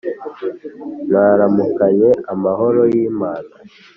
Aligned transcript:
mwaramukanye 1.05 2.09
amahoro 2.33 2.81
y’imana" 2.93 3.55